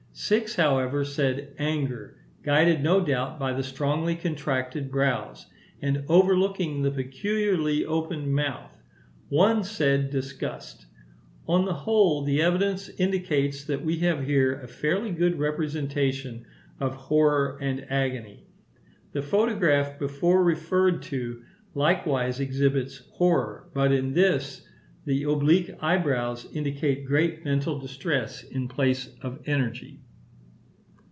Six, 0.13 0.57
however, 0.57 1.03
said 1.05 1.55
anger, 1.57 2.17
guided 2.43 2.83
no 2.83 3.03
doubt, 3.03 3.39
by 3.39 3.53
the 3.53 3.63
strongly 3.63 4.13
contracted 4.13 4.91
brows, 4.91 5.47
and 5.81 6.03
overlooking 6.09 6.81
the 6.83 6.91
peculiarly 6.91 7.85
opened 7.85 8.31
mouth. 8.35 8.71
One 9.29 9.63
said 9.63 10.09
disgust. 10.11 10.85
On 11.47 11.63
the 11.65 11.73
whole, 11.73 12.23
the 12.23 12.41
evidence 12.41 12.89
indicates 12.99 13.63
that 13.63 13.83
we 13.85 13.99
have 13.99 14.23
here 14.25 14.59
a 14.59 14.67
fairly 14.67 15.11
good 15.11 15.39
representation 15.39 16.45
of 16.79 16.93
horror 16.93 17.57
and 17.61 17.89
agony. 17.89 18.47
The 19.13 19.21
photograph 19.23 19.97
before 19.97 20.43
referred 20.43 21.01
to 21.03 21.17
(Pl. 21.17 21.39
VII. 21.39 21.39
fig. 21.39 21.43
2) 21.43 21.43
likewise 21.79 22.39
exhibits 22.41 22.97
horror; 23.13 23.69
but 23.73 23.91
in 23.93 24.13
this 24.13 24.67
the 25.03 25.23
oblique 25.23 25.71
eyebrows 25.81 26.47
indicate 26.53 27.05
great 27.07 27.43
mental 27.43 27.79
distress 27.79 28.43
in 28.43 28.67
place 28.67 29.09
of 29.23 29.39
energy. 29.47 29.97